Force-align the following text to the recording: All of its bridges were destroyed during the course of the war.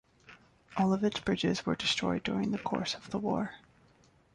All 0.77 0.93
of 0.93 1.03
its 1.03 1.19
bridges 1.19 1.63
were 1.63 1.75
destroyed 1.75 2.23
during 2.23 2.49
the 2.49 2.57
course 2.57 2.95
of 2.95 3.11
the 3.11 3.19
war. 3.19 3.51